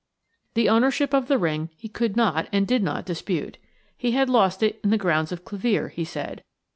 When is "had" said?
4.13-4.29